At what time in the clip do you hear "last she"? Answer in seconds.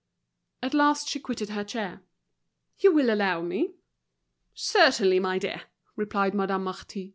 0.73-1.19